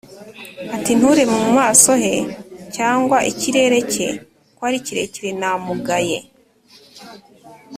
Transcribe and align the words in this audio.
ati 0.75 0.91
“Nturebe 0.97 1.33
mu 1.43 1.49
maso 1.59 1.91
he 2.03 2.13
cyangwa 2.75 3.17
ikirere 3.31 3.77
cye 3.93 4.09
ko 4.55 4.61
ari 4.67 4.77
kirekire 4.85 5.29
namugaye 5.39 6.17